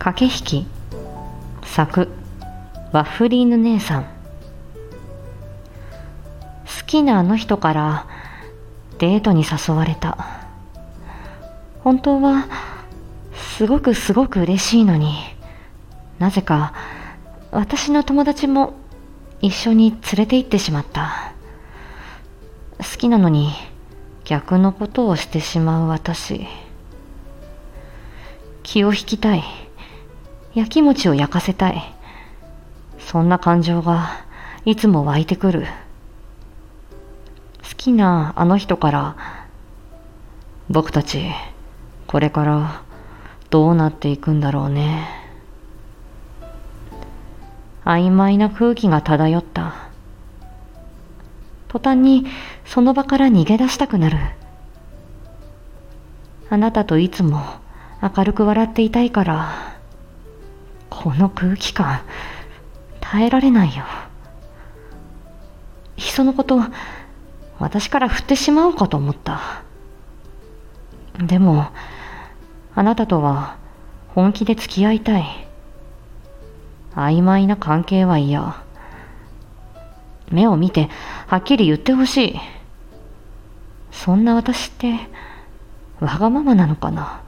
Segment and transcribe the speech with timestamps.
[0.00, 0.66] 駆け引き。
[1.62, 2.08] 作
[2.90, 4.04] ワッフリーヌ姉さん。
[4.04, 4.08] 好
[6.86, 8.06] きなあの人から
[8.98, 10.16] デートに誘われた。
[11.84, 12.46] 本当は
[13.34, 15.18] すごくすごく嬉しいのに。
[16.18, 16.72] なぜか
[17.50, 18.72] 私の友達も
[19.42, 21.34] 一緒に連れて行ってしまった。
[22.78, 23.50] 好きなのに
[24.24, 26.46] 逆のことをしてしまう私。
[28.62, 29.44] 気を引きたい。
[30.52, 31.80] やきもちを焼かせたい。
[32.98, 34.24] そんな感情が
[34.64, 35.66] いつも湧いてくる。
[37.62, 39.16] 好きなあの人から
[40.68, 41.30] 僕たち
[42.06, 42.82] これから
[43.50, 45.08] どうなっていくんだろうね。
[47.84, 49.74] 曖昧な空気が漂った。
[51.68, 52.26] 途端に
[52.64, 54.18] その場から逃げ出したくなる。
[56.50, 57.40] あなたといつも
[58.02, 59.79] 明るく笑っていたいから
[61.02, 62.02] この空気感
[63.00, 63.84] 耐えられないよ。
[65.96, 66.60] いっそのこと
[67.58, 69.62] 私から振ってしまおうかと思った。
[71.18, 71.68] でも
[72.74, 73.56] あなたとは
[74.08, 75.24] 本気で付き合いたい。
[76.94, 78.62] 曖昧な関係は嫌
[80.30, 80.90] 目を見て
[81.28, 82.40] はっきり言ってほしい。
[83.90, 84.96] そんな私って
[85.98, 87.22] わがままなのかな。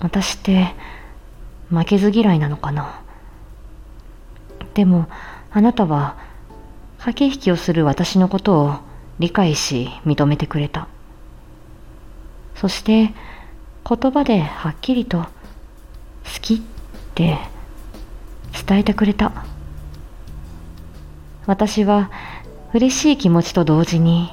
[0.00, 0.74] 私って
[1.70, 3.02] 負けず嫌いなのかな。
[4.74, 5.06] でも
[5.50, 6.16] あなたは
[6.98, 8.76] 駆け引きをする私のことを
[9.18, 10.88] 理解し認めてくれた。
[12.54, 13.12] そして
[13.88, 15.28] 言葉ではっきりと好
[16.40, 16.60] きっ
[17.14, 17.38] て
[18.66, 19.44] 伝えてくれた。
[21.46, 22.10] 私は
[22.74, 24.30] 嬉しい気持ちと同時に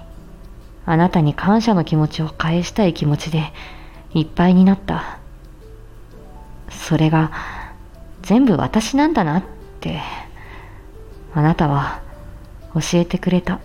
[0.86, 3.54] あなたに感謝の気持ちを返したい気持ちで
[4.14, 5.20] いっぱいになった。
[6.88, 7.32] それが
[8.22, 9.44] 全部私なんだなっ
[9.80, 10.02] て
[11.34, 12.04] あなたは
[12.76, 13.60] 教えてくれた。